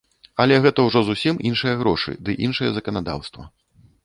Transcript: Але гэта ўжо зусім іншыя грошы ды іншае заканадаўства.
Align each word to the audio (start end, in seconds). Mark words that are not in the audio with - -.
Але 0.43 0.55
гэта 0.65 0.85
ўжо 0.87 1.03
зусім 1.09 1.35
іншыя 1.49 1.75
грошы 1.83 2.15
ды 2.27 2.37
іншае 2.49 2.69
заканадаўства. 2.79 3.43